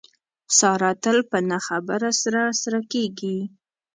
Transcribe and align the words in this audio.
ساره 0.57 0.91
تل 1.03 1.17
په 1.29 1.37
نه 1.49 1.59
خبره 1.67 2.09
سره 2.21 2.41
سره 2.61 2.79
کېږي. 2.91 3.37